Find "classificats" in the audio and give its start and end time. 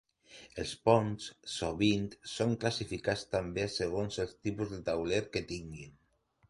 2.65-3.29